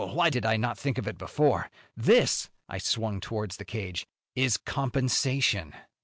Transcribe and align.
Why 0.13 0.31
did 0.31 0.47
I 0.47 0.57
not 0.57 0.79
think 0.79 0.97
of 0.97 1.07
it 1.07 1.19
before? 1.19 1.69
This" 1.95 2.49
I 2.67 2.79
swung 2.79 3.19
towards 3.19 3.57
the 3.57 3.65
cage 3.65 4.03
"is 4.35 4.57
compensation." 4.57 5.75